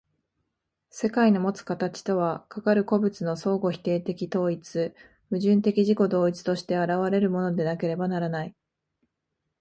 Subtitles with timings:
[0.89, 4.95] 世界のもつ形とは、かかる個物の相互否定的統一、
[5.29, 8.55] 矛盾的自己同一として現れるものでなければならない。